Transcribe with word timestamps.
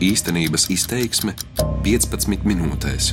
Īstenības 0.00 0.70
izteiksme 0.72 1.34
15 1.84 2.46
minūtēs. 2.48 3.10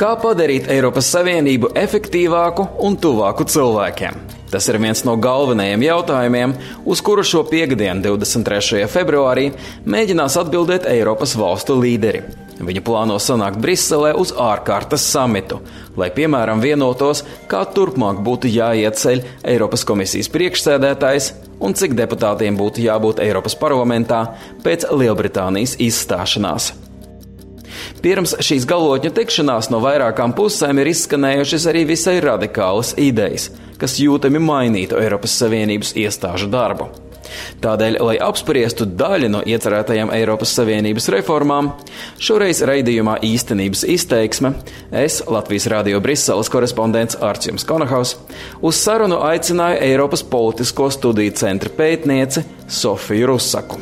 Kā 0.00 0.14
padarīt 0.16 0.70
Eiropas 0.72 1.10
Savienību 1.12 1.74
efektīvāku 1.76 2.64
un 2.88 2.96
tuvāku 2.96 3.44
cilvēkiem? 3.44 4.16
Tas 4.52 4.68
ir 4.70 4.78
viens 4.82 5.02
no 5.06 5.16
galvenajiem 5.18 5.82
jautājumiem, 5.86 6.54
uz 6.86 7.02
kuru 7.04 7.24
šo 7.26 7.42
piekdienu, 7.48 8.02
23. 8.04 8.84
februārī, 8.92 9.50
mēģinās 9.88 10.38
atbildēt 10.44 10.88
Eiropas 10.90 11.34
valstu 11.38 11.78
līderi. 11.80 12.22
Viņi 12.54 12.84
plāno 12.86 13.16
sanākt 13.18 13.58
Briselē 13.58 14.12
uz 14.14 14.30
ārkārtas 14.38 15.02
samitu, 15.10 15.58
lai, 15.98 16.12
piemēram, 16.14 16.62
vienotos, 16.62 17.24
kā 17.50 17.64
turpmāk 17.66 18.22
būtu 18.22 18.52
jāieceļ 18.52 19.24
Eiropas 19.56 19.82
komisijas 19.88 20.30
priekšsēdētājs 20.30 21.32
un 21.64 21.74
cik 21.74 21.98
deputātiem 21.98 22.58
būtu 22.60 22.86
jābūt 22.86 23.24
Eiropas 23.26 23.58
parlamentā 23.58 24.22
pēc 24.62 24.86
Lielbritānijas 24.94 25.78
izstāšanās. 25.82 26.83
Pirms 28.04 28.34
šīs 28.44 28.66
galotņu 28.68 29.14
tikšanās 29.16 29.70
no 29.72 29.78
vairākām 29.80 30.34
pusēm 30.36 30.82
ir 30.82 30.90
izskanējušas 30.90 31.64
arī 31.70 31.86
visai 31.88 32.18
radikālas 32.20 32.90
idejas, 33.00 33.46
kas 33.80 33.96
jūtami 33.96 34.42
mainītu 34.44 34.98
Eiropas 35.00 35.38
Savienības 35.40 35.94
iestāžu 36.02 36.50
darbu. 36.52 36.90
Tādēļ, 37.64 37.96
lai 38.04 38.18
apspriestu 38.20 38.84
daļu 38.84 39.30
no 39.32 39.40
iecerētajām 39.48 40.12
Eiropas 40.12 40.52
Savienības 40.52 41.08
reformām, 41.16 41.72
šoreiz 42.20 42.60
raidījumā 42.68 43.16
īstenības 43.24 43.86
izteiksme 43.96 44.52
es, 44.92 45.22
Latvijas 45.24 45.70
Rādio 45.72 46.04
Briseles 46.04 46.52
korespondents 46.52 47.16
Arčuns 47.24 47.64
Konahaus, 47.64 48.18
uz 48.60 48.84
sarunu 48.84 49.22
aicināju 49.24 49.80
Eiropas 49.88 50.28
Politisko 50.28 50.92
studiju 50.92 51.40
centra 51.40 51.72
pētnieci 51.72 52.44
Sofiju 52.68 53.32
Rusaku. 53.32 53.80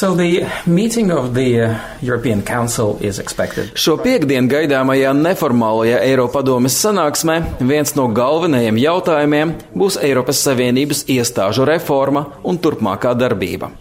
So 0.00 0.14
the 0.14 0.48
meeting 0.64 1.10
of 1.10 1.34
the 1.34 1.60
uh, 1.60 1.78
European 2.00 2.40
Council 2.40 2.96
is 3.04 3.18
expected. 3.18 3.74
Šo 3.76 3.98
piekdienu 4.00 4.48
gaidāmajā 4.48 5.10
neformālajā 5.18 5.98
Eiropadomes 6.06 6.78
sanāksmē 6.80 7.36
viens 7.60 7.92
no 7.98 8.06
galvenajiem 8.08 8.80
jautājumiem 8.80 9.52
būs 9.76 10.00
Eiropas 10.00 10.40
Savienības 10.48 11.04
iestāžu 11.04 11.68
reforma 11.68 12.24
un 12.40 12.56
turpmākā 12.56 13.12
darbība. 13.12 13.74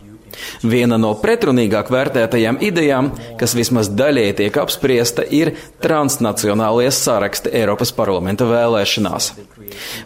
Viena 0.63 0.99
no 1.01 1.13
pretrunīgāk 1.19 1.91
vērtētajām 1.93 2.59
idejām, 2.65 3.11
kas 3.39 3.55
vismaz 3.57 3.91
daļēji 3.93 4.37
tiek 4.43 4.59
apspriesta, 4.61 5.25
ir 5.25 5.53
transnacionālie 5.83 6.89
saraksti 6.93 7.53
Eiropas 7.61 7.93
parlamenta 7.95 8.47
vēlēšanās. 8.49 9.31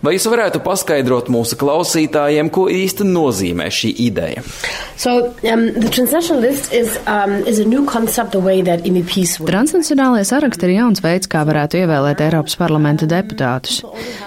Vai 0.03 0.15
jūs 0.17 0.27
varētu 0.27 0.59
paskaidrot 0.63 1.29
mūsu 1.31 1.57
klausītājiem, 1.59 2.49
ko 2.53 2.67
īsti 2.71 3.07
nozīmē 3.07 3.69
šī 3.71 3.93
ideja? 4.07 4.43
So, 4.99 5.33
um, 5.47 5.65
is, 6.73 6.97
um, 7.07 7.35
is 7.47 7.61
concept, 7.89 8.35
Transnacionālie 9.47 10.23
saraksti 10.27 10.67
ir 10.67 10.73
jauns 10.77 11.01
veids, 11.03 11.29
kā 11.31 11.43
varētu 11.47 11.79
ievēlēt 11.83 12.23
Eiropas 12.25 12.55
parlamenta 12.59 13.07
deputātus. 13.09 13.81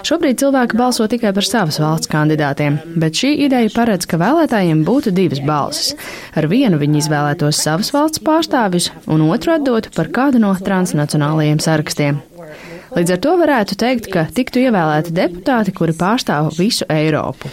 Šobrīd 0.07 0.39
cilvēki 0.41 0.79
balso 0.79 1.07
tikai 1.09 1.33
par 1.35 1.47
savas 1.47 1.79
valsts 1.81 2.11
kandidātiem, 2.11 2.79
bet 2.99 3.17
šī 3.17 3.33
ideja 3.47 3.71
paredz, 3.73 4.07
ka 4.09 4.19
vēlētājiem 4.21 4.83
būtu 4.87 5.13
divas 5.15 5.41
balsis. 5.45 5.93
Ar 6.37 6.47
vienu 6.51 6.79
viņi 6.81 7.01
izvēlētos 7.03 7.63
savas 7.65 7.93
valsts 7.95 8.23
pārstāvjus, 8.23 8.91
un 9.07 9.25
otru 9.29 9.55
atdotu 9.57 9.93
par 9.95 10.11
kādu 10.13 10.43
no 10.43 10.53
transnacionālajiem 10.59 11.63
sarakstiem. 11.63 12.21
Līdz 12.95 13.11
ar 13.17 13.19
to 13.19 13.33
varētu 13.41 13.75
teikt, 13.79 14.07
ka 14.13 14.23
tiktu 14.31 14.61
ievēlēti 14.63 15.11
deputāti, 15.15 15.73
kuri 15.75 15.91
pārstāv 15.97 16.53
visu 16.55 16.85
Eiropu. 16.91 17.49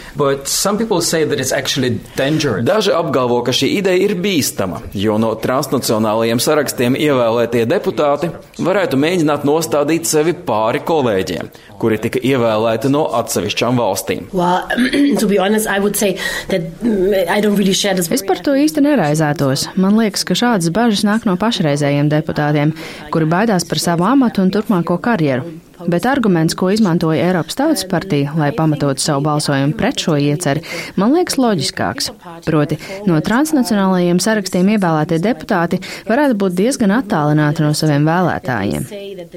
Daži 2.65 2.93
apgalvo, 2.95 3.41
ka 3.43 3.51
šī 3.55 3.73
ideja 3.81 3.99
ir 4.07 4.15
bīstama, 4.23 4.79
jo 4.95 5.17
no 5.19 5.33
transnacionālajiem 5.41 6.39
sarakstiem 6.43 6.95
ievēlētie 6.95 7.65
deputāti 7.67 8.31
varētu 8.63 8.99
mēģināt 9.01 9.43
nostādīt 9.47 10.07
sevi 10.07 10.35
pāri 10.47 10.79
kolēģiem, 10.87 11.51
kuri 11.83 11.99
tika 12.05 12.23
ievēlēti 12.23 12.93
no 12.93 13.03
atsevišķām 13.19 13.83
valstīm. 13.83 14.31
Well, 14.31 14.63
honest, 15.43 15.67
mm, 15.67 17.57
really 17.59 17.75
es 17.75 18.23
par 18.23 18.39
to 18.39 18.55
īsti 18.55 18.85
neraizētos. 18.87 19.67
Man 19.75 19.99
liekas, 19.99 20.23
ka 20.23 20.39
šādas 20.39 20.71
bažas 20.71 21.03
nāk 21.07 21.27
no 21.27 21.35
pašreizējiem 21.39 22.07
deputātiem, 22.13 22.71
kuri 23.11 23.27
baidās 23.29 23.67
par 23.67 23.83
savu 23.83 24.07
amatu 24.07 24.45
un 24.45 24.55
turpmāko 24.55 24.95
karjeru 25.03 25.24
karjeru. 25.25 25.64
Bet 25.83 26.05
arguments, 26.07 26.55
ko 26.55 26.69
izmantoja 26.71 27.27
Eiropas 27.27 27.57
Tautas 27.59 27.83
partija, 27.89 28.31
lai 28.37 28.51
pamatotu 28.55 29.03
savu 29.03 29.25
balsojumu 29.25 29.75
pret 29.77 29.99
šo 29.99 30.15
ieceri, 30.21 30.63
man 30.95 31.15
liekas 31.15 31.35
loģiskāks. 31.41 32.11
Proti, 32.45 32.77
no 33.09 33.19
transnacionālajiem 33.23 34.21
sarakstiem 34.23 34.71
ievēlētie 34.75 35.19
deputāti 35.23 35.81
varētu 36.07 36.37
būt 36.39 36.55
diezgan 36.57 36.93
attālināti 36.95 37.65
no 37.65 37.73
saviem 37.75 38.07
vēlētājiem. 38.07 38.87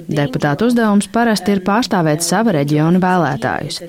Deputātu 0.06 0.69
uzdevums 0.71 1.10
parasti 1.12 1.56
ir 1.56 1.65
pārstāvēt 1.66 2.22
sava 2.26 2.55
reģiona 2.59 3.03
vēlētājus. 3.03 3.81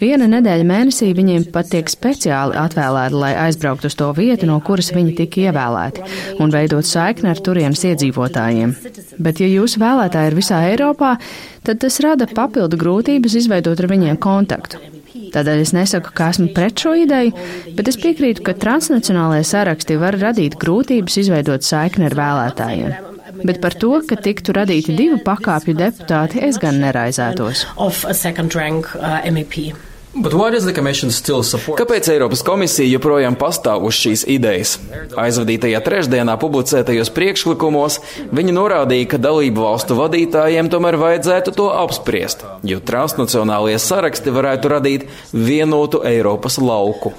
Viena 0.00 0.30
nedēļa 0.30 0.68
mēnesī 0.68 1.10
viņiem 1.16 1.48
pat 1.54 1.72
tiek 1.74 1.90
speciāli 1.90 2.58
atvēlēta, 2.60 3.18
lai 3.18 3.32
aizbrauktu 3.46 3.90
uz 3.90 3.98
to 3.98 4.12
vietu, 4.16 4.46
no 4.50 4.60
kuras 4.64 4.92
viņi 4.94 5.16
tika 5.22 5.48
ievēlēti, 5.48 6.06
un 6.42 6.54
veidot 6.54 6.86
saikni 6.86 7.32
ar 7.32 7.42
turienes 7.42 7.82
iedzīvotājiem. 7.90 8.76
Bet, 9.18 9.40
ja 9.42 9.50
jūsu 9.50 9.80
vēlētāji 9.82 10.32
ir 10.32 10.38
visā 10.38 10.62
Eiropā, 10.70 11.16
tad 11.66 11.82
tas 11.82 11.98
rada 12.04 12.28
papildu 12.30 12.78
grūtības 12.80 13.34
izveidot 13.42 13.82
ar 13.82 13.90
viņiem 13.90 14.20
kontaktu. 14.22 14.80
Tādēļ 15.34 15.62
es 15.64 15.72
nesaku, 15.76 16.12
ka 16.16 16.30
esmu 16.32 16.50
pret 16.56 16.78
šo 16.80 16.94
ideju, 17.02 17.32
bet 17.76 17.90
es 17.90 17.98
piekrītu, 18.00 18.44
ka 18.46 18.54
transnacionālajie 18.62 19.48
saraksti 19.48 19.98
var 20.00 20.18
radīt 20.20 20.56
grūtības 20.60 21.18
izveidot 21.24 21.66
saikni 21.66 22.08
ar 22.08 22.16
vēlētājiem. 22.20 22.94
Bet 23.42 23.60
par 23.64 23.74
to, 23.76 23.90
ka 24.08 24.16
tiktu 24.22 24.54
radīti 24.56 24.94
divu 24.96 25.18
pakāpju 25.26 25.76
deputāti, 25.76 26.40
es 26.46 26.60
gan 26.62 26.80
neraizētos. 26.84 27.66
Kāpēc 31.76 32.08
Eiropas 32.12 32.42
komisija 32.46 32.88
joprojām 32.88 33.36
pastāv 33.36 33.84
uz 33.88 33.98
šīs 33.98 34.24
idejas? 34.32 34.76
Aizvadītajā 35.20 35.82
trešdienā 35.84 36.38
publicētajos 36.40 37.12
priekšlikumos 37.16 38.00
viņi 38.36 38.56
norādīja, 38.56 39.10
ka 39.12 39.20
dalību 39.20 39.66
valstu 39.66 39.98
vadītājiem 39.98 40.72
tomēr 40.72 40.98
vajadzētu 41.02 41.54
to 41.58 41.68
apspriest, 41.84 42.46
jo 42.64 42.80
transnacionālie 42.80 43.76
saraksti 43.82 44.32
varētu 44.32 44.72
radīt 44.72 45.08
vienotu 45.32 46.00
Eiropas 46.08 46.60
lauku. 46.62 47.12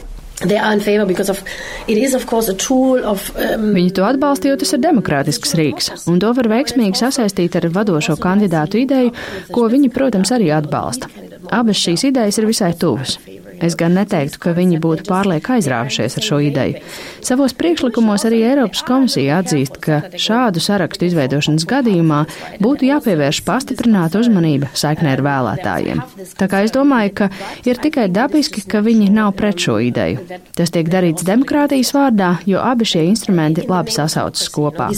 Of, 3.02 3.08
of, 3.10 3.30
um... 3.42 3.72
Viņi 3.74 3.94
to 3.98 4.06
atbalsta, 4.06 4.52
jo 4.52 4.58
tas 4.62 4.76
ir 4.76 4.84
demokrātisks 4.84 5.56
rīks, 5.58 5.90
un 6.12 6.22
to 6.22 6.30
var 6.38 6.50
veiksmīgi 6.52 7.02
sasaistīt 7.02 7.58
ar 7.58 7.70
vadošo 7.74 8.20
kandidātu 8.22 8.84
ideju, 8.84 9.16
ko 9.50 9.66
viņi, 9.74 9.90
protams, 9.94 10.34
arī 10.38 10.52
atbalsta. 10.54 11.10
Abas 11.54 11.80
šīs 11.82 12.10
idejas 12.12 12.38
ir 12.40 12.50
visai 12.50 12.74
tuvas. 12.78 13.18
Es 13.64 13.74
gan 13.78 13.96
neteiktu, 13.98 14.38
ka 14.42 14.54
viņi 14.54 14.78
būtu 14.82 15.08
pārlieku 15.08 15.56
aizrāvušies 15.56 16.18
ar 16.20 16.26
šo 16.26 16.38
ideju. 16.46 16.82
Savos 17.26 17.56
priekšlikumos 17.58 18.26
arī 18.30 18.44
Eiropas 18.52 18.84
komisija 18.86 19.40
atzīst, 19.42 19.80
ka 19.82 20.00
šādu 20.14 20.62
sarakstu 20.62 21.08
izveidošanas 21.08 21.66
gadījumā 21.70 22.20
būtu 22.62 22.90
jāpievērš 22.92 23.42
pastiprināta 23.48 24.22
uzmanība 24.22 24.70
saiknē 24.78 25.16
ar 25.18 25.24
vēlētājiem. 25.26 26.04
Tā 26.38 26.50
kā 26.52 26.62
es 26.68 26.76
domāju, 26.76 27.16
ka 27.22 27.30
ir 27.66 27.82
tikai 27.82 28.08
dabiski, 28.14 28.62
ka 28.70 28.84
viņi 28.86 29.10
nav 29.16 29.34
pret 29.40 29.58
šo 29.66 29.80
ideju. 29.90 30.40
Tas 30.58 30.74
tiek 30.74 30.90
darīts 30.94 31.26
demokrātijas 31.26 31.94
vārdā, 31.98 32.36
jo 32.46 32.62
abi 32.62 32.86
šie 32.86 33.08
instrumenti 33.10 33.66
labi 33.70 33.96
sasaucas 33.96 34.52
kopā. 34.54 34.92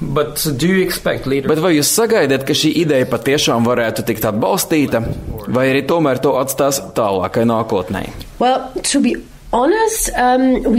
Bet, 0.00 1.60
vai 1.60 1.74
jūs 1.76 1.90
sagaidat, 1.92 2.46
ka 2.48 2.56
šī 2.56 2.72
ideja 2.82 3.08
patiešām 3.10 3.66
varētu 3.68 4.04
tikt 4.08 4.24
atbalstīta, 4.30 5.02
vai 5.52 5.66
arī 5.74 5.84
tomēr 5.88 6.22
to 6.24 6.36
atstās 6.40 6.80
tālākai 6.96 7.44
nākotnē? 7.48 8.06
Well, 8.40 8.70
Honest, 9.50 10.12
um, 10.14 10.74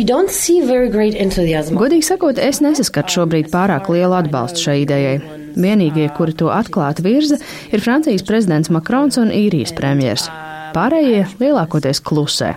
Godīgi 1.75 2.07
sakot, 2.07 2.37
es 2.39 2.61
nesaskatu 2.63 3.17
šobrīd 3.17 3.49
pārāk 3.51 3.89
lielu 3.91 4.15
atbalstu 4.15 4.63
šai 4.63 4.77
idejai. 4.85 5.17
Vienīgie, 5.59 6.05
kuri 6.15 6.37
to 6.39 6.47
atklāti 6.55 7.03
virza, 7.03 7.41
ir 7.75 7.83
Francijas 7.83 8.23
prezidents 8.23 8.71
Makrons 8.71 9.19
un 9.19 9.33
īrijas 9.35 9.75
premjers. 9.75 10.29
Pārējie 10.71 11.25
lielākoties 11.41 11.99
klusē. 12.07 12.53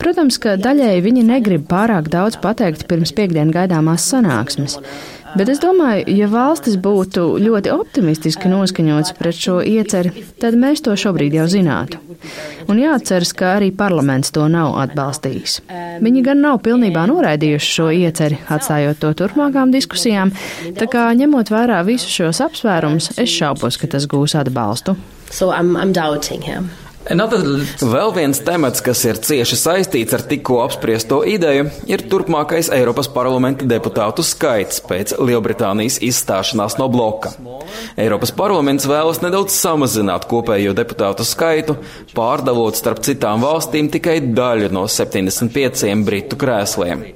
Protams, 0.00 0.36
ka 0.42 0.58
daļēji 0.60 1.06
viņi 1.06 1.24
negrib 1.24 1.64
pārāk 1.70 2.10
daudz 2.12 2.36
pateikt 2.42 2.84
pirms 2.90 3.14
piekdien 3.16 3.52
gaidāmās 3.54 4.04
sanāksmes. 4.12 4.76
Bet 5.38 5.50
es 5.52 5.60
domāju, 5.62 6.04
ja 6.10 6.26
valstis 6.30 6.76
būtu 6.80 7.24
ļoti 7.42 7.70
optimistiski 7.74 8.50
noskaņots 8.50 9.14
pret 9.18 9.36
šo 9.36 9.60
ieceri, 9.62 10.24
tad 10.42 10.56
mēs 10.58 10.82
to 10.86 10.96
šobrīd 10.98 11.36
jau 11.38 11.46
zinātu. 11.50 12.00
Un 12.70 12.80
jāatceras, 12.80 13.32
ka 13.36 13.54
arī 13.58 13.70
parlaments 13.76 14.34
to 14.34 14.46
nav 14.50 14.74
atbalstījis. 14.82 15.60
Viņi 16.02 16.24
gan 16.26 16.42
nav 16.44 16.60
pilnībā 16.66 17.06
noraidījuši 17.10 17.72
šo 17.78 17.88
ieceri, 17.94 18.40
atstājot 18.50 19.00
to 19.02 19.14
turpmākām 19.22 19.72
diskusijām, 19.74 20.34
tā 20.76 20.90
kā 20.90 21.08
ņemot 21.16 21.54
vērā 21.54 21.80
visus 21.86 22.12
šos 22.20 22.42
apsvērumus, 22.50 23.12
es 23.16 23.32
šaubos, 23.32 23.80
ka 23.80 23.90
tas 23.94 24.10
gūs 24.10 24.36
atbalstu. 24.40 24.98
So 25.30 25.52
I'm, 25.54 25.76
I'm 25.76 25.92
doubting 25.94 26.42
him. 26.42 26.70
Vēl 27.82 28.12
viens 28.14 28.38
temats, 28.46 28.82
kas 28.84 29.02
ir 29.08 29.18
cieši 29.18 29.58
saistīts 29.58 30.14
ar 30.14 30.22
tikko 30.30 30.60
apspriesto 30.62 31.20
ideju, 31.26 31.66
ir 31.90 32.04
turpmākais 32.10 32.70
Eiropas 32.74 33.10
parlamenta 33.10 33.66
deputātu 33.66 34.22
skaits 34.26 34.78
pēc 34.86 35.16
Lielbritānijas 35.18 35.98
izstāšanās 36.06 36.78
no 36.78 36.86
bloka. 36.92 37.32
Eiropas 37.98 38.30
parlaments 38.36 38.86
vēlas 38.90 39.22
nedaudz 39.24 39.56
samazināt 39.58 40.28
kopējo 40.30 40.74
deputātu 40.78 41.26
skaitu, 41.26 41.80
pārdalot 42.14 42.78
starp 42.78 43.02
citām 43.06 43.42
valstīm 43.42 43.90
tikai 43.90 44.20
daļu 44.30 44.70
no 44.74 44.86
75 44.86 46.06
britu 46.06 46.38
krēsliem. 46.38 47.08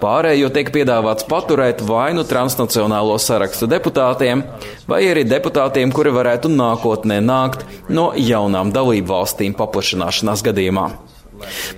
Pārējo 0.00 0.48
tiek 0.54 0.72
piedāvāts 0.74 1.26
paturēt 1.28 1.84
vai 1.86 2.10
nu 2.16 2.24
transnacionālo 2.28 3.18
sarakstu 3.20 3.68
deputātiem, 3.70 4.44
vai 4.90 5.02
arī 5.10 5.26
deputātiem, 5.28 5.92
kuri 5.94 6.14
varētu 6.16 6.52
nākotnē 6.54 7.20
nākt 7.24 7.66
no 7.92 8.10
jaunām 8.16 8.72
dalību 8.74 9.12
valstīm 9.12 9.56
paplašināšanās 9.58 10.44
gadījumā. 10.48 10.88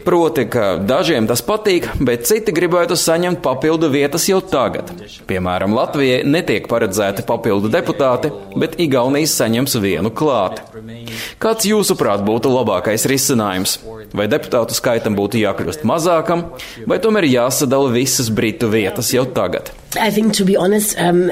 Proti, 0.05 0.45
ka 0.51 0.77
dažiem 0.83 1.27
tas 1.31 1.43
patīk, 1.47 1.87
bet 2.03 2.27
citi 2.27 2.55
gribētu 2.55 2.97
saņemt 2.99 3.43
papildu 3.45 3.91
vietas 3.93 4.27
jau 4.31 4.41
tagad. 4.43 4.91
Piemēram, 5.29 5.75
Latvijai 5.77 6.23
netiek 6.27 6.67
paredzēti 6.71 7.25
papildu 7.29 7.71
deputāti, 7.73 8.33
bet 8.59 8.79
Igaunijas 8.83 9.37
saņems 9.39 9.79
vienu 9.85 10.11
klāt. 10.11 10.63
Kāds 11.43 11.69
jūsuprāt 11.69 12.25
būtu 12.27 12.51
labākais 12.53 13.07
risinājums? 13.11 13.79
Vai 14.17 14.27
deputātu 14.29 14.77
skaitam 14.77 15.17
būtu 15.17 15.41
jākļūst 15.41 15.87
mazākam, 15.89 16.45
vai 16.89 16.99
tomēr 17.03 17.27
jāsadala 17.31 17.93
visas 17.95 18.29
britu 18.33 18.69
vietas 18.73 19.13
jau 19.15 19.25
tagad? 19.25 19.73
Think, 19.93 20.37
honest, 20.61 20.97
um, 21.01 21.25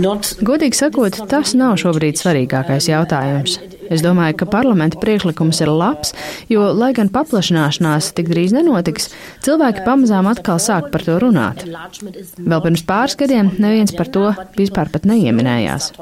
not... 0.00 0.34
Godīgi 0.44 0.76
sakot, 0.76 1.22
tas 1.30 1.56
nav 1.56 1.78
šobrīd 1.80 2.20
svarīgākais 2.20 2.90
jautājums. 2.92 3.58
Es 3.92 4.02
domāju, 4.04 4.36
ka 4.40 4.48
parlamenta 4.50 4.98
priekšlikums 5.02 5.60
ir 5.62 5.70
labs, 5.70 6.12
jo, 6.50 6.64
lai 6.76 6.92
gan 6.96 7.10
paplašināšanās 7.12 8.10
tik 8.16 8.30
drīz 8.30 8.54
nenotiks, 8.56 9.10
cilvēki 9.46 9.84
pamazām 9.86 10.28
atkal 10.30 10.60
sāk 10.62 10.90
par 10.92 11.04
to 11.06 11.18
runāt. 11.22 11.62
Vēl 11.66 12.62
pirms 12.64 12.84
pāris 12.86 13.16
gadiem 13.18 13.52
neviens 13.62 13.94
par 13.96 14.10
to 14.12 14.24
vispār 14.58 14.90
pat 14.92 15.06
neieminējās. 15.08 15.92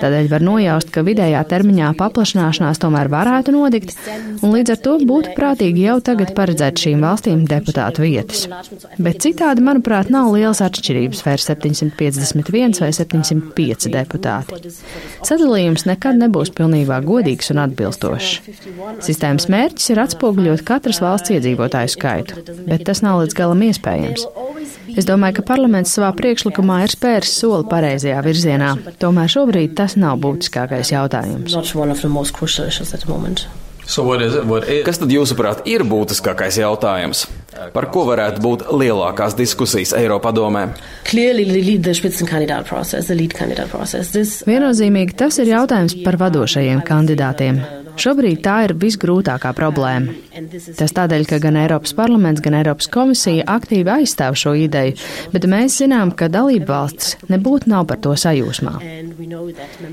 Tādēļ 0.00 0.30
var 0.32 0.44
nojaust, 0.44 0.92
ka 0.94 1.04
vidējā 1.06 1.42
termiņā 1.50 1.92
paplašināšanās 2.00 2.82
tomēr 2.82 3.10
varētu 3.12 3.54
notikt, 3.54 3.96
un 4.42 4.54
līdz 4.54 4.74
ar 4.76 4.82
to 4.84 4.96
būtu 5.08 5.34
prātīgi 5.38 5.86
jau 5.88 5.98
tagad 6.04 6.34
paredzēt 6.36 6.82
šīm 6.84 7.04
valstīm 7.04 7.44
deputātu 7.50 8.04
vietas. 8.04 8.46
Bet 8.98 9.22
citādi, 9.24 9.64
manuprāt, 9.64 10.10
nav 10.12 10.32
lielas 10.34 10.62
atšķirības 10.64 11.24
vai 11.26 11.36
ir 11.38 11.44
751 11.44 12.80
vai 12.82 12.92
705 12.94 13.90
deputāti. 13.94 14.74
Sadalījums 15.24 15.86
nekad 15.88 16.18
nebūs 16.20 16.52
pilnībā 16.54 17.00
godīgs 17.04 17.13
godīgs 17.14 17.50
un 17.54 17.62
atbilstošs. 17.64 18.34
Sistēmas 19.04 19.48
mērķis 19.52 19.90
ir 19.94 20.02
atspoguļot 20.04 20.64
katras 20.66 21.00
valsts 21.04 21.32
iedzīvotāju 21.34 21.94
skaitu, 21.94 22.44
bet 22.66 22.84
tas 22.88 23.02
nav 23.06 23.22
līdz 23.22 23.38
galam 23.38 23.64
iespējams. 23.70 24.26
Es 24.94 25.08
domāju, 25.08 25.38
ka 25.40 25.48
parlaments 25.54 25.94
savā 25.96 26.12
priekšlikumā 26.18 26.82
ir 26.84 26.94
spēris 26.94 27.34
soli 27.40 27.66
pareizajā 27.70 28.20
virzienā, 28.26 28.70
tomēr 29.02 29.32
šobrīd 29.32 29.74
tas 29.78 29.98
nav 29.98 30.20
būtiskākais 30.22 30.94
jautājums. 30.94 31.56
So 33.86 34.02
what 34.02 34.22
is 34.22 34.34
it? 34.34 34.44
What 34.48 34.68
is... 34.68 34.84
Kas 34.86 34.98
tad 35.00 35.12
jūsuprāt 35.12 35.66
ir 35.68 35.84
būtiskākais 35.88 36.56
jautājums? 36.62 37.26
Par 37.74 37.86
ko 37.92 38.06
varētu 38.08 38.42
būt 38.42 38.66
lielākās 38.72 39.36
diskusijas 39.38 39.92
Eiropadomē? 39.96 40.66
Viennozīmīgi 44.48 45.16
tas 45.20 45.38
ir 45.42 45.52
jautājums 45.52 45.96
par 46.04 46.18
vadošajiem 46.24 46.82
kandidātiem. 46.88 47.62
Šobrīd 47.94 48.40
tā 48.42 48.56
ir 48.66 48.74
visgrūtākā 48.78 49.52
problēma. 49.54 50.14
Tas 50.74 50.94
tādēļ, 50.96 51.26
ka 51.30 51.38
gan 51.44 51.58
Eiropas 51.60 51.94
parlaments, 51.94 52.42
gan 52.42 52.56
Eiropas 52.58 52.88
komisija 52.90 53.46
aktīvi 53.54 53.92
aizstāv 54.00 54.34
šo 54.40 54.56
ideju, 54.58 54.96
bet 55.30 55.46
mēs 55.50 55.78
zinām, 55.78 56.10
ka 56.10 56.26
dalība 56.32 56.72
valstis 56.72 57.14
nebūtu 57.30 57.70
nav 57.70 57.86
par 57.90 58.02
to 58.02 58.16
sajūsmā. 58.18 58.74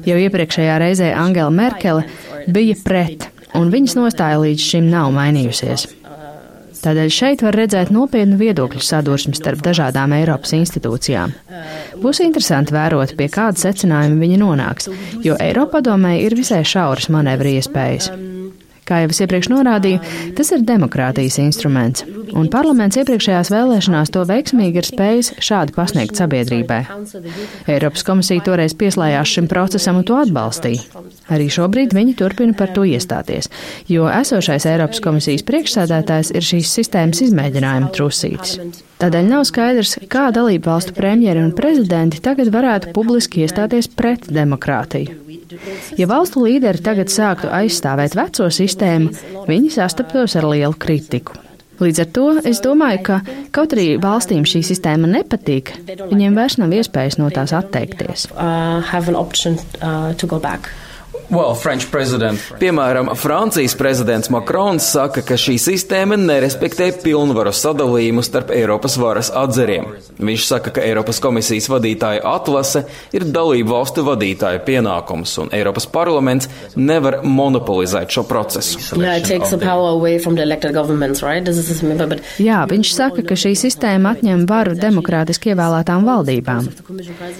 Jau 0.10 0.18
iepriekšējā 0.26 0.80
reizē 0.82 1.12
Angela 1.14 1.54
Merkele 1.54 2.08
bija 2.50 2.80
pret 2.82 3.30
un 3.58 3.74
viņas 3.74 3.98
nostāja 4.00 4.40
līdz 4.42 4.70
šim 4.74 4.88
nav 4.92 5.12
mainījusies. 5.16 5.88
Tādēļ 6.82 7.12
šeit 7.14 7.44
var 7.46 7.54
redzēt 7.60 7.92
nopietnu 7.94 8.40
viedokļu 8.40 8.82
sadursmi 8.82 9.38
starp 9.38 9.62
dažādām 9.68 10.16
Eiropas 10.18 10.56
institūcijām. 10.58 11.36
Būs 12.02 12.24
interesanti 12.26 12.74
vērot, 12.74 13.14
pie 13.20 13.30
kāda 13.30 13.62
secinājuma 13.68 14.18
viņi 14.24 14.42
nonāks, 14.42 14.90
jo 15.22 15.38
Eiropadomē 15.38 16.18
ir 16.24 16.38
visai 16.40 16.64
šauras 16.66 17.12
manevri 17.14 17.60
iespējas. 17.60 18.10
Kā 18.92 18.98
jau 19.06 19.12
es 19.14 19.22
iepriekš 19.24 19.48
norādīju, 19.48 20.00
tas 20.36 20.50
ir 20.52 20.66
demokrātijas 20.68 21.38
instruments, 21.40 22.04
un 22.36 22.50
parlaments 22.52 22.98
iepriekšējās 23.00 23.52
vēlēšanās 23.54 24.12
to 24.12 24.26
veiksmīgi 24.28 24.82
ir 24.82 24.88
spējis 24.90 25.30
šādi 25.40 25.76
pasniegt 25.78 26.20
sabiedrībai. 26.20 26.82
Eiropas 27.72 28.04
komisija 28.04 28.44
toreiz 28.44 28.76
pieslējās 28.76 29.32
šim 29.32 29.48
procesam 29.48 30.02
un 30.02 30.08
to 30.10 30.20
atbalstīja. 30.20 30.84
Arī 31.32 31.48
šobrīd 31.56 31.96
viņi 31.96 32.18
turpina 32.20 32.58
par 32.58 32.76
to 32.76 32.84
iestāties, 32.84 33.48
jo 33.88 34.12
esošais 34.12 34.68
Eiropas 34.68 35.00
komisijas 35.06 35.48
priekšsēdētājs 35.48 36.36
ir 36.36 36.50
šīs 36.52 36.76
sistēmas 36.82 37.24
izmēģinājuma 37.30 37.94
trusītis. 37.96 38.60
Tādēļ 39.00 39.32
nav 39.32 39.48
skaidrs, 39.48 39.96
kā 40.12 40.28
dalību 40.36 40.68
valstu 40.68 41.00
premjeri 41.00 41.42
un 41.42 41.56
prezidenti 41.56 42.20
tagad 42.22 42.52
varētu 42.54 42.92
publiski 42.94 43.48
iestāties 43.48 43.88
pret 43.96 44.28
demokrātiju. 44.28 45.21
Ja 46.00 46.08
valstu 46.10 46.46
līderi 46.46 46.82
tagad 46.84 47.12
sāktu 47.12 47.52
aizstāvēt 47.52 48.18
veco 48.18 48.50
sistēmu, 48.52 49.14
viņi 49.50 49.72
sastaptos 49.78 50.36
ar 50.40 50.50
lielu 50.52 50.76
kritiku. 50.80 51.38
Līdz 51.82 52.02
ar 52.04 52.10
to 52.14 52.26
es 52.46 52.60
domāju, 52.62 53.00
ka 53.08 53.16
kaut 53.56 53.74
arī 53.74 53.96
valstīm 54.02 54.44
šī 54.46 54.62
sistēma 54.68 55.10
nepatīk, 55.10 55.74
viņiem 56.12 56.38
vairs 56.38 56.60
nav 56.62 56.76
iespējas 56.78 57.18
no 57.18 57.32
tās 57.34 57.56
atteikties. 57.58 58.28
Uh, 58.36 58.86
Well, 61.32 61.56
Piemēram, 62.60 63.14
Francijas 63.16 63.76
prezidents 63.80 64.28
Makrons 64.34 64.84
saka, 64.92 65.22
ka 65.24 65.38
šī 65.40 65.54
sistēma 65.64 66.18
nerespektē 66.20 66.90
pilnvaru 67.00 67.54
sadalījumu 67.56 68.24
starp 68.26 68.52
Eiropas 68.52 68.98
varas 69.00 69.30
atzariem. 69.32 69.88
Viņš 70.20 70.48
saka, 70.50 70.74
ka 70.76 70.84
Eiropas 70.84 71.22
komisijas 71.24 71.70
vadītāja 71.72 72.26
atlase 72.28 72.84
ir 73.16 73.24
dalību 73.32 73.72
valstu 73.72 74.04
vadītāja 74.10 74.60
pienākums, 74.68 75.38
un 75.40 75.54
Eiropas 75.56 75.88
parlaments 75.94 76.50
nevar 76.76 77.22
monopolizēt 77.24 78.12
šo 78.12 78.26
procesu. 78.28 78.82
Jā, 82.44 82.60
viņš 82.76 82.94
saka, 82.98 83.24
ka 83.24 83.40
šī 83.40 83.56
sistēma 83.64 84.18
atņem 84.18 84.44
varu 84.52 84.76
demokrātiski 84.76 85.56
ievēlētām 85.56 86.12
valdībām. 86.12 86.70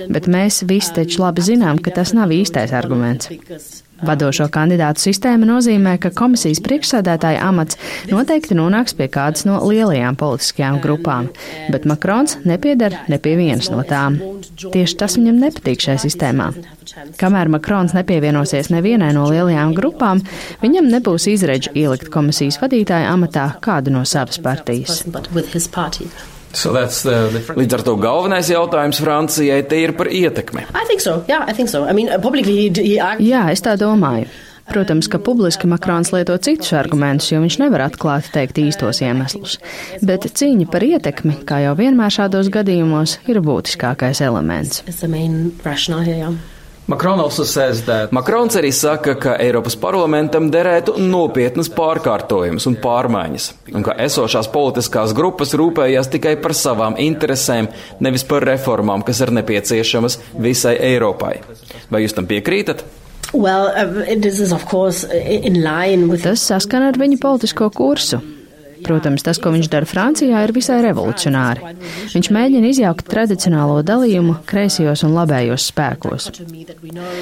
Bet 0.08 0.32
mēs 0.32 0.64
visi 0.64 0.96
taču 0.96 1.26
labi 1.26 1.44
zinām, 1.52 1.84
ka 1.84 1.92
tas 2.00 2.16
nav 2.16 2.32
īstais 2.32 2.72
arguments. 2.72 3.81
Vadošo 4.02 4.48
kandidātu 4.50 5.04
sistēma 5.04 5.46
nozīmē, 5.46 5.94
ka 6.02 6.10
komisijas 6.18 6.62
priekšsēdētāja 6.66 7.44
amats 7.46 7.78
noteikti 8.10 8.58
nonāks 8.58 8.96
pie 8.98 9.06
kādas 9.14 9.46
no 9.46 9.60
lielajām 9.62 10.18
politiskajām 10.18 10.80
grupām, 10.82 11.30
bet 11.74 11.86
Makrons 11.90 12.40
nepiedara 12.48 13.04
ne 13.12 13.22
pie 13.22 13.36
vienas 13.38 13.70
no 13.74 13.86
tām. 13.86 14.18
Tieši 14.58 14.98
tas 14.98 15.20
viņam 15.20 15.38
nepatīk 15.46 15.86
šajā 15.86 16.02
sistēmā. 16.08 16.50
Kamēr 17.22 17.54
Makrons 17.54 17.94
nepievienosies 17.98 18.72
nevienai 18.74 19.14
no 19.18 19.28
lielajām 19.30 19.78
grupām, 19.78 20.26
viņam 20.66 20.90
nebūs 20.98 21.30
izredzi 21.36 21.74
ielikt 21.78 22.10
komisijas 22.14 22.58
vadītāja 22.62 23.14
amatā 23.14 23.52
kādu 23.62 23.94
no 23.94 24.06
savas 24.10 24.42
partijas. 24.42 25.04
So 26.54 26.74
the, 26.76 27.42
Līdz 27.56 27.78
ar 27.78 27.84
to 27.88 27.96
galvenais 28.02 28.52
jautājums 28.52 29.02
Francijai 29.02 29.62
te 29.68 29.80
ir 29.80 29.96
par 29.98 30.12
ietekmi. 30.12 30.68
So. 31.00 31.24
Yeah, 31.30 31.48
so. 31.66 31.86
I 31.86 31.94
mean, 31.94 32.10
he, 32.46 32.70
he... 32.76 32.96
Jā, 33.26 33.46
es 33.52 33.64
tā 33.64 33.78
domāju. 33.80 34.28
Protams, 34.72 35.10
ka 35.12 35.20
publiski 35.20 35.68
Makrons 35.68 36.14
lieto 36.14 36.38
citus 36.38 36.72
argumentus, 36.78 37.32
jo 37.32 37.42
viņš 37.44 37.58
nevar 37.64 37.88
atklāti 37.90 38.32
teikt 38.36 38.62
īstos 38.62 39.02
iemeslus. 39.04 39.58
Bet 40.06 40.28
cīņa 40.38 40.70
par 40.72 40.86
ietekmi, 40.86 41.42
kā 41.48 41.64
jau 41.66 41.74
vienmēr 41.80 42.14
šādos 42.14 42.52
gadījumos, 42.54 43.18
ir 43.28 43.42
būtiskākais 43.44 44.24
elements. 44.24 44.84
Makrons 48.12 48.58
arī 48.60 48.72
saka, 48.76 49.16
ka 49.16 49.36
Eiropas 49.40 49.78
parlamentam 49.80 50.50
derētu 50.52 50.98
nopietnas 51.00 51.70
pārkārtojumus 51.72 52.68
un 52.68 52.76
pārmaiņas, 52.84 53.46
un 53.72 53.86
ka 53.86 53.96
esošās 54.06 54.50
politiskās 54.52 55.16
grupas 55.18 55.56
rūpējās 55.58 56.12
tikai 56.12 56.36
par 56.44 56.56
savām 56.58 56.98
interesēm, 57.00 57.70
nevis 58.04 58.28
par 58.28 58.44
reformām, 58.48 59.06
kas 59.08 59.24
ir 59.24 59.32
nepieciešamas 59.40 60.20
visai 60.44 60.76
Eiropai. 60.92 61.38
Vai 61.94 62.04
jūs 62.04 62.18
tam 62.18 62.28
piekrītat? 62.30 62.84
Well, 63.32 63.72
uh, 63.72 63.88
with... 66.12 66.26
Tas 66.28 66.44
saskana 66.44 66.92
ar 66.92 67.00
viņa 67.00 67.22
politisko 67.24 67.72
kursu. 67.72 68.20
Protams, 68.86 69.24
tas, 69.26 69.40
ko 69.42 69.52
viņš 69.54 69.70
dara 69.72 69.88
Francijā, 69.90 70.42
ir 70.46 70.54
visai 70.56 70.80
revolucionāri. 70.86 71.74
Viņš 72.14 72.30
mēģina 72.34 72.72
izjaukt 72.72 73.08
tradicionālo 73.12 73.82
dalījumu 73.86 74.40
kreisajos 74.50 75.06
un 75.08 75.16
labējos 75.18 75.68
spēkos. 75.72 76.30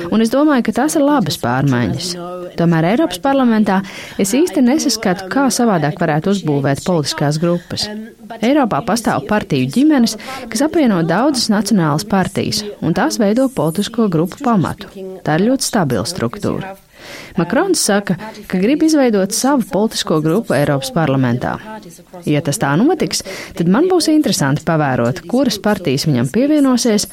Un 0.10 0.24
es 0.24 0.34
domāju, 0.34 0.68
ka 0.68 0.76
tās 0.82 0.98
ir 1.00 1.06
labas 1.06 1.40
pārmaiņas. 1.42 2.12
Tomēr 2.60 2.92
Eiropas 2.94 3.22
parlamentā 3.24 3.82
es 4.22 4.34
īsti 4.38 4.64
nesaskatu, 4.66 5.30
kā 5.32 5.48
savādāk 5.54 6.00
varētu 6.02 6.34
uzbūvēt 6.36 6.84
politiskās 6.88 7.40
grupas. 7.42 7.88
Eiropā 8.46 8.82
pastāv 8.86 9.26
partiju 9.30 9.70
ģimenes, 9.74 10.16
kas 10.52 10.66
apvieno 10.66 11.02
daudzas 11.08 11.50
nacionālas 11.54 12.06
partijas, 12.10 12.62
un 12.86 12.94
tās 12.98 13.18
veido 13.22 13.50
politisko 13.56 14.10
grupu 14.12 14.44
pamatu. 14.46 14.92
Tā 15.26 15.40
ir 15.40 15.50
ļoti 15.50 15.70
stabila 15.72 16.06
struktūra. 16.08 16.76
Makrons 17.40 17.82
saka, 17.90 18.16
ka 18.50 18.60
grib 18.62 18.84
izveidot 18.86 19.34
savu 19.36 19.66
politisko 19.72 20.20
grupu 20.26 20.56
Eiropas 20.58 20.92
parlamentā. 20.96 21.56
Ja 22.30 22.42
tas 22.46 22.60
tā 22.62 22.72
notiks, 22.80 23.24
tad 23.58 23.72
man 23.72 23.88
būs 23.92 24.10
interesanti 24.14 24.66
pavērot, 24.68 25.24
kuras 25.30 25.60
partijas 25.62 26.08
viņam 26.10 26.32
pievienosies, 26.34 27.08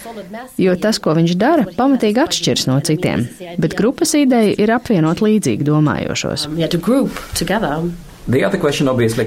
jo 0.61 0.75
tas, 0.81 1.01
ko 1.03 1.17
viņš 1.19 1.37
dara, 1.41 1.69
pamatīgi 1.77 2.23
atšķirs 2.25 2.67
no 2.71 2.81
citiem. 2.85 3.29
Bet 3.63 3.79
grupas 3.79 4.17
ideja 4.19 4.55
ir 4.57 4.75
apvienot 4.75 5.23
līdzīgi 5.25 5.67
domājošos. 5.67 6.49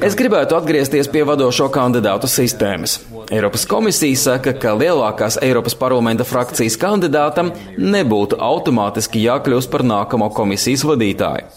Es 0.04 0.16
gribētu 0.20 0.58
atgriezties 0.58 1.08
pie 1.08 1.22
vadošo 1.24 1.70
kandidātu 1.72 2.28
sistēmas. 2.28 2.98
Eiropas 3.32 3.64
komisija 3.70 4.20
saka, 4.20 4.52
ka 4.60 4.74
lielākās 4.76 5.38
Eiropas 5.46 5.78
parlamenta 5.80 6.28
frakcijas 6.28 6.76
kandidātam 6.82 7.54
nebūtu 7.80 8.42
automātiski 8.44 9.24
jākļūst 9.24 9.72
par 9.72 9.86
nākamo 9.88 10.28
komisijas 10.36 10.84
vadītāju. 10.90 11.48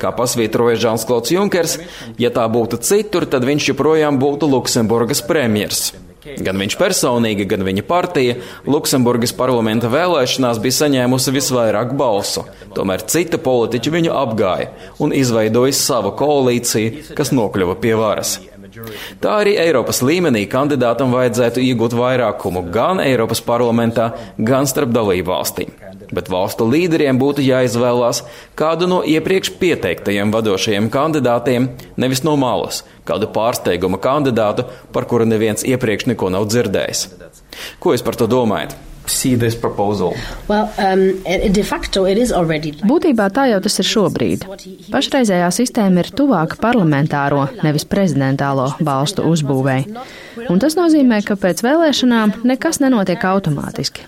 Kā 0.00 0.14
pasvītroja 0.16 0.80
Žāns 0.80 1.04
Klauds 1.04 1.34
Junkers, 1.34 1.76
ja 2.16 2.32
tā 2.32 2.46
būtu 2.48 2.80
citur, 2.80 3.28
tad 3.28 3.44
viņš 3.44 3.74
joprojām 3.74 4.16
būtu 4.22 4.48
Luksemburgas 4.48 5.20
premjers. 5.26 5.90
Gan 6.20 6.60
viņš 6.60 6.76
personīgi, 6.76 7.46
gan 7.48 7.64
viņa 7.64 7.84
partija 7.88 8.36
Luksemburgas 8.68 9.32
parlamenta 9.36 9.88
vēlēšanās 9.92 10.60
bija 10.60 10.78
saņēmusi 10.82 11.34
visvairāk 11.36 11.94
balsu. 11.96 12.44
Tomēr 12.76 13.06
cita 13.08 13.40
politiķa 13.40 13.94
viņu 13.96 14.14
apgāja 14.20 14.70
un 15.00 15.14
izveidoja 15.16 15.76
savu 15.76 16.12
koalīciju, 16.20 17.16
kas 17.16 17.32
nokļuva 17.36 17.78
pie 17.80 17.96
varas. 17.98 18.36
Tā 19.20 19.40
arī 19.42 19.56
Eiropas 19.58 20.02
līmenī 20.06 20.44
kandidātam 20.50 21.10
vajadzētu 21.14 21.62
iegūt 21.64 21.96
vairākumu 21.98 22.68
gan 22.74 23.02
Eiropas 23.02 23.42
parlamentā, 23.44 24.12
gan 24.38 24.68
starp 24.70 24.92
dalību 24.94 25.32
valstīm. 25.32 25.89
Bet 26.14 26.30
valstu 26.32 26.66
līderiem 26.66 27.18
būtu 27.20 27.44
jāizvēlās 27.44 28.24
kādu 28.58 28.88
no 28.90 29.00
iepriekš 29.06 29.54
pieteiktajiem 29.62 30.34
vadošajiem 30.34 30.90
kandidātiem, 30.92 31.70
nevis 32.00 32.24
no 32.26 32.36
malas, 32.40 32.82
kādu 33.08 33.30
pārsteiguma 33.30 34.00
kandidātu, 34.02 34.66
par 34.94 35.06
kuru 35.10 35.28
neviens 35.28 35.66
iepriekš 35.66 36.10
neko 36.12 36.30
nav 36.34 36.50
dzirdējis. 36.50 37.08
Ko 37.82 37.94
jūs 37.94 38.06
par 38.06 38.18
to 38.18 38.30
domājat? 38.30 38.76
Well, 40.46 40.68
um, 40.78 41.64
facto, 41.64 42.04
already... 42.06 42.72
Būtībā 42.86 43.26
tā 43.34 43.48
jau 43.50 43.58
tas 43.64 43.78
ir 43.82 43.88
šobrīd. 43.88 44.46
Pašreizējā 44.92 45.48
sistēma 45.50 46.04
ir 46.04 46.12
tuvāka 46.14 46.60
parlamentāro, 46.62 47.48
nevis 47.64 47.88
prezidentālo 47.90 48.68
balstu 48.78 49.26
uzbūvēi. 49.26 49.88
Un 50.46 50.62
tas 50.62 50.78
nozīmē, 50.78 51.24
ka 51.26 51.34
pēc 51.40 51.64
vēlēšanām 51.66 52.40
nekas 52.46 52.78
nenotiek 52.84 53.24
automātiski. 53.32 54.06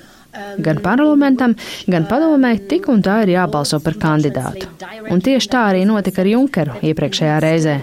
Gan 0.64 0.78
parlamentam, 0.80 1.52
gan 1.92 2.06
padomē 2.08 2.54
tik 2.68 2.88
un 2.88 3.02
tā 3.04 3.18
ir 3.24 3.34
jābalso 3.34 3.80
par 3.84 3.98
kandidātu. 4.00 4.70
Un 5.12 5.20
tieši 5.20 5.50
tā 5.52 5.66
arī 5.72 5.82
notika 5.88 6.22
ar 6.24 6.30
Junkeru 6.30 6.78
iepriekšējā 6.88 7.36
reizē. 7.44 7.76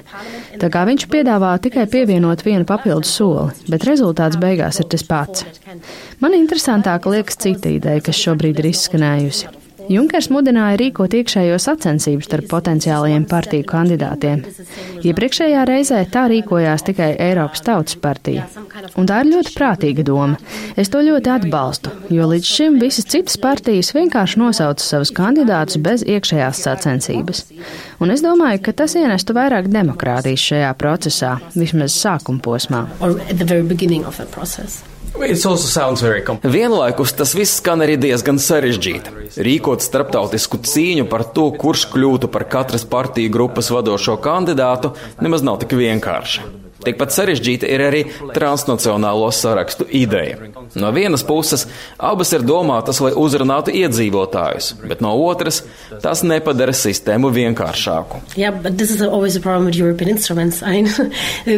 Tā 0.59 0.71
kā 0.73 0.81
viņš 0.89 1.05
piedāvā 1.13 1.53
tikai 1.61 1.85
pievienot 1.91 2.41
vienu 2.45 2.65
papildu 2.69 3.05
soli, 3.05 3.53
bet 3.69 3.85
rezultāts 3.85 4.39
beigās 4.41 4.81
ir 4.81 4.89
tas 4.89 5.05
pats. 5.05 5.45
Man 6.19 6.37
interesantāka 6.39 7.13
liekas 7.13 7.37
cita 7.37 7.69
ideja, 7.69 8.01
kas 8.09 8.17
šobrīd 8.25 8.63
ir 8.63 8.71
izskanējusi. 8.73 9.58
Junkers 9.89 10.27
mudināja 10.29 10.77
rīkot 10.77 11.15
iekšējo 11.17 11.55
sacensību 11.57 12.21
starp 12.21 12.45
potenciālajiem 12.51 13.23
partiju 13.29 13.65
kandidātiem. 13.69 14.43
Iepriekšējā 15.01 15.63
reizē 15.65 16.03
tā 16.13 16.27
rīkojās 16.29 16.85
tikai 16.85 17.07
Eiropas 17.25 17.63
Tautas 17.65 17.97
partija. 17.97 18.45
Un 18.99 19.09
tā 19.09 19.23
ir 19.23 19.31
ļoti 19.31 19.55
prātīga 19.55 20.05
doma. 20.05 20.37
Es 20.77 20.91
to 20.93 21.01
ļoti 21.05 21.33
atbalstu, 21.33 21.93
jo 22.13 22.27
līdz 22.29 22.51
šim 22.51 22.77
visas 22.83 23.09
citas 23.09 23.39
partijas 23.41 23.89
vienkārši 23.97 24.43
nosauca 24.43 24.85
savus 24.85 25.13
kandidātus 25.15 25.81
bez 25.81 26.05
iekšējās 26.05 26.61
sacensības. 26.67 27.47
Un 27.97 28.13
es 28.13 28.21
domāju, 28.25 28.61
ka 28.69 28.75
tas 28.83 28.93
ienestu 28.99 29.33
vairāk 29.37 29.71
demokrātijas 29.73 30.45
šajā 30.51 30.69
procesā, 30.77 31.33
vismaz 31.57 31.97
sākuma 31.97 32.45
posmā. 32.45 32.85
Vienlaikus 36.43 37.13
tas 37.17 37.33
viss 37.35 37.59
skan 37.59 37.83
arī 37.85 37.97
diezgan 37.99 38.39
sarežģīti. 38.39 39.15
Rīkot 39.45 39.83
starptautisku 39.83 40.61
cīņu 40.63 41.09
par 41.11 41.25
to, 41.35 41.49
kurš 41.59 41.89
kļūtu 41.93 42.31
par 42.31 42.47
katras 42.51 42.87
partiju 42.87 43.33
grupas 43.35 43.71
vadošo 43.73 44.17
kandidātu, 44.23 44.95
nemaz 45.19 45.45
nav 45.45 45.59
tik 45.63 45.75
vienkārši. 45.79 46.58
Tikpat 46.85 47.11
sarežģīta 47.11 47.67
ir 47.67 47.83
arī 47.83 48.01
transnacionālo 48.35 49.27
sarakstu 49.35 49.87
ideja. 49.99 50.37
No 50.79 50.91
vienas 50.95 51.25
puses, 51.27 51.65
abas 51.97 52.31
ir 52.35 52.45
domātas, 52.47 53.01
lai 53.03 53.11
uzrunātu 53.19 53.73
iedzīvotājus, 53.75 54.71
bet 54.85 55.03
no 55.03 55.11
otras, 55.25 55.63
tas 56.03 56.23
nepadara 56.23 56.75
sistēmu 56.75 57.33
vienkāršāku. 57.35 58.23
Yeah, 58.39 58.55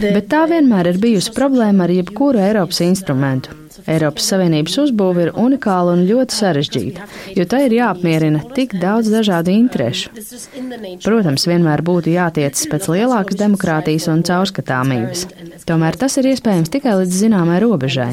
the... 0.00 0.12
Bet 0.18 0.30
tā 0.32 0.44
vienmēr 0.50 0.92
ir 0.92 1.02
bijusi 1.02 1.32
problēma 1.36 1.88
ar 1.88 1.96
jebkuru 1.96 2.42
Eiropas 2.42 2.84
instrumentu. 2.84 3.61
Eiropas 3.90 4.26
Savienības 4.32 4.76
uzbūve 4.84 5.26
ir 5.26 5.30
unikāla 5.38 5.94
un 5.96 6.04
ļoti 6.08 6.36
sarežģīta, 6.36 7.06
jo 7.36 7.46
tai 7.48 7.64
ir 7.66 7.76
jāapmierina 7.78 8.42
tik 8.56 8.76
daudz 8.80 9.10
dažādu 9.12 9.52
interešu. 9.54 10.12
Protams, 11.04 11.46
vienmēr 11.48 11.82
būtu 11.86 12.12
jātiecas 12.14 12.68
pēc 12.70 12.88
lielākas 12.92 13.38
demokrātijas 13.40 14.08
un 14.12 14.24
caurskatāmības. 14.26 15.26
Tomēr 15.68 15.98
tas 16.00 16.18
ir 16.20 16.30
iespējams 16.32 16.72
tikai 16.72 16.96
līdz 17.00 17.18
zināmai 17.24 17.60
robežai. 17.62 18.10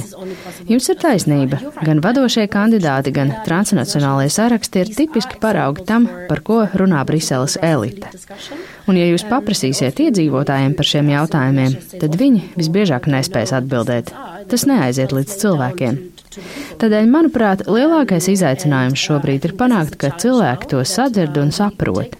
Jums 0.70 0.90
ir 0.92 1.00
taisnība, 1.02 1.62
gan 1.84 2.04
vadošie 2.06 2.48
kandidāti, 2.52 3.14
gan 3.16 3.34
transnacionālajie 3.48 4.34
saraksti 4.36 4.84
ir 4.84 4.94
tipiski 4.98 5.40
paraugi 5.42 5.86
tam, 5.90 6.08
par 6.30 6.44
ko 6.46 6.64
runā 6.80 7.04
Briseles 7.10 7.58
elite. 7.66 8.12
Un, 8.90 8.98
ja 8.98 9.06
jūs 9.06 9.26
paprasīsiet 9.30 10.00
iedzīvotājiem 10.02 10.74
par 10.78 10.88
šiem 10.90 11.12
jautājumiem, 11.14 11.76
tad 12.02 12.16
viņi 12.18 12.56
visbiežāk 12.58 13.06
nespēs 13.12 13.54
atbildēt. 13.54 14.10
Tas 14.50 14.66
neaiziet 14.66 15.14
līdz 15.14 15.36
cilvēkiem. 15.44 15.49
Tādēļ, 16.80 17.08
manuprāt, 17.10 17.64
lielākais 17.66 18.28
izaicinājums 18.32 19.02
šobrīd 19.02 19.48
ir 19.48 19.54
panākt, 19.58 19.96
ka 20.00 20.12
cilvēki 20.22 20.70
to 20.72 20.84
sadzird 20.86 21.38
un 21.42 21.50
saprot. 21.56 22.14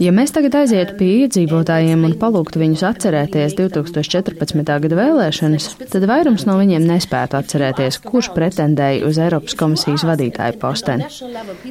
Ja 0.00 0.12
mēs 0.16 0.32
tagad 0.34 0.56
aizietu 0.62 0.96
pie 0.98 1.10
iedzīvotājiem 1.26 2.06
un 2.08 2.16
palūgtu 2.20 2.62
viņus 2.62 2.86
atcerēties 2.88 3.58
2014. 3.58 4.72
gada 4.86 4.98
vēlēšanas, 5.02 5.68
tad 5.92 6.08
vairums 6.08 6.46
no 6.48 6.56
viņiem 6.62 6.88
nespētu 6.88 7.38
atcerēties, 7.38 8.00
kurš 8.08 8.32
pretendēja 8.36 9.04
uz 9.06 9.20
Eiropas 9.20 9.58
komisijas 9.58 10.06
vadītāju 10.08 10.58
posteni. 10.62 11.06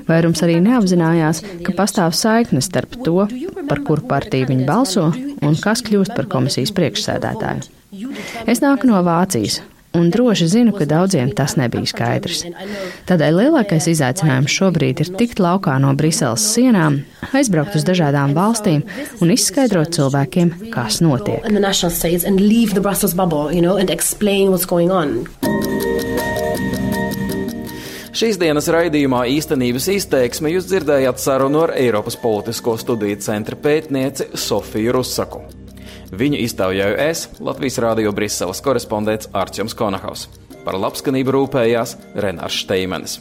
Vairums 0.08 0.46
arī 0.46 0.62
neapzinājās, 0.64 1.42
ka 1.66 1.76
pastāv 1.78 2.14
saiknes 2.14 2.70
starp 2.70 3.00
to, 3.02 3.26
par 3.66 3.82
kuru 3.88 4.06
partiju 4.06 4.54
viņi 4.54 4.70
balso 4.70 5.10
un 5.42 5.58
kas 5.62 5.82
kļūst 5.86 6.14
par 6.14 6.30
komisijas 6.30 6.74
priekšsēdētāju. 6.78 7.72
Es 8.46 8.62
nāku 8.62 8.90
no 8.90 9.00
Vācijas, 9.06 9.62
un 9.96 10.10
droši 10.14 10.48
zinu, 10.52 10.74
ka 10.76 10.88
daudziem 10.90 11.32
tas 11.36 11.56
nebija 11.60 11.88
skaidrs. 11.90 12.44
Tādēļ 13.10 13.40
lielākais 13.40 13.90
izaicinājums 13.92 14.54
šobrīd 14.54 15.04
ir 15.04 15.12
tikt 15.20 15.42
laukā 15.44 15.78
no 15.82 15.94
Briseles 15.98 16.46
sienām, 16.54 17.02
aizbraukt 17.32 17.78
uz 17.80 17.88
dažādām 17.88 18.36
valstīm 18.38 18.86
un 19.24 19.34
izskaidrot 19.34 19.96
cilvēkiem, 19.96 20.54
kas 20.74 21.02
notiek. 21.06 21.46
Šīs 28.16 28.38
dienas 28.40 28.70
raidījumā 28.72 29.26
īstenības 29.28 29.90
izteiksme 29.92 30.54
jūs 30.54 30.70
dzirdējāt 30.70 31.20
sarunu 31.20 31.66
ar 31.66 31.76
Eiropas 31.76 32.16
Politisko 32.22 32.78
studiju 32.80 33.20
centra 33.20 33.60
pētnieci 33.60 34.32
Sofiju 34.40 34.96
Rusaku. 34.96 35.44
Viņu 36.14 36.38
iztaujāju 36.44 36.98
es, 37.02 37.26
Latvijas 37.40 37.80
Rādio 37.82 38.12
Briseles 38.16 38.62
korespondents 38.62 39.30
Arčuns 39.34 39.74
Konahaus. 39.78 40.28
Par 40.66 40.78
labskanību 40.78 41.34
rūpējās 41.36 41.96
Renārs 42.22 42.60
Steimenis. 42.66 43.20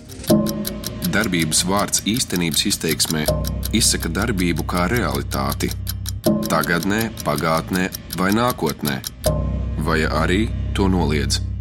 Darbības 1.14 1.62
vārds 1.68 2.02
īstenības 2.10 2.66
izteiksmē 2.72 3.24
izsaka 3.76 4.10
darbību 4.10 4.66
kā 4.66 4.88
realitāti. 4.90 5.70
Tagatnē, 6.50 7.08
pagātnē 7.24 7.88
vai 8.18 8.30
nākotnē, 8.34 9.00
vai 9.86 10.02
arī 10.08 10.46
to 10.74 10.88
noliedz. 10.90 11.53